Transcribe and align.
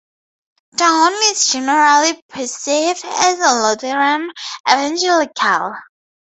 Dawn 0.75 1.13
is 1.25 1.45
generally 1.45 2.19
perceived 2.27 3.03
as 3.05 3.37
a 3.39 3.61
Lutheran 3.61 4.31
evangelical. 4.67 5.75